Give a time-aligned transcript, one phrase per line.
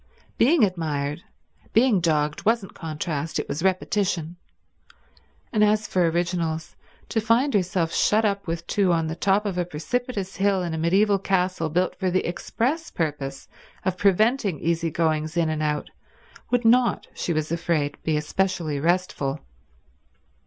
[0.39, 1.21] Being admired,
[1.73, 4.37] being dogged, wasn't contrast, it was repetition;
[5.53, 6.75] and as for originals,
[7.09, 10.73] to find herself shut up with two on the top of a precipitous hill in
[10.73, 13.47] a medieval castle built for the express purpose
[13.85, 15.83] of preventing easy goings out and in,
[16.49, 19.39] would not, she was afraid, be especially restful.